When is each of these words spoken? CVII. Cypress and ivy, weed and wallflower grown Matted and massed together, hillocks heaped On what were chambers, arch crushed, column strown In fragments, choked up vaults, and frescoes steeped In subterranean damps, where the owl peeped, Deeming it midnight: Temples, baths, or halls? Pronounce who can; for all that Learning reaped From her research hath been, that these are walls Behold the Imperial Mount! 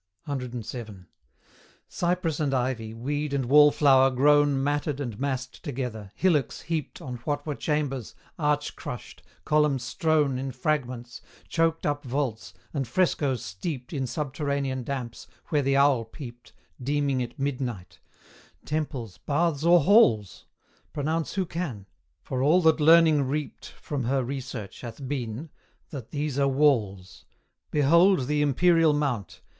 CVII. 0.27 1.05
Cypress 1.87 2.39
and 2.39 2.55
ivy, 2.55 2.91
weed 2.91 3.33
and 3.35 3.45
wallflower 3.45 4.09
grown 4.09 4.63
Matted 4.63 4.99
and 4.99 5.19
massed 5.19 5.63
together, 5.63 6.11
hillocks 6.15 6.61
heaped 6.61 7.03
On 7.03 7.17
what 7.17 7.45
were 7.45 7.53
chambers, 7.53 8.15
arch 8.39 8.75
crushed, 8.75 9.21
column 9.45 9.77
strown 9.77 10.39
In 10.39 10.51
fragments, 10.53 11.21
choked 11.47 11.85
up 11.85 12.03
vaults, 12.03 12.51
and 12.73 12.87
frescoes 12.87 13.45
steeped 13.45 13.93
In 13.93 14.07
subterranean 14.07 14.83
damps, 14.83 15.27
where 15.49 15.61
the 15.61 15.77
owl 15.77 16.05
peeped, 16.05 16.51
Deeming 16.81 17.21
it 17.21 17.37
midnight: 17.37 17.99
Temples, 18.65 19.19
baths, 19.19 19.63
or 19.63 19.81
halls? 19.81 20.47
Pronounce 20.93 21.33
who 21.35 21.45
can; 21.45 21.85
for 22.23 22.41
all 22.41 22.63
that 22.63 22.79
Learning 22.79 23.21
reaped 23.21 23.67
From 23.67 24.05
her 24.05 24.23
research 24.23 24.81
hath 24.81 25.07
been, 25.07 25.51
that 25.91 26.09
these 26.09 26.39
are 26.39 26.47
walls 26.47 27.25
Behold 27.69 28.25
the 28.25 28.41
Imperial 28.41 28.93
Mount! 28.93 29.41